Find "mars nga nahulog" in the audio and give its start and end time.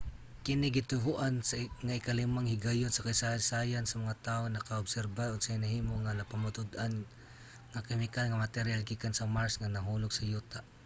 9.35-10.11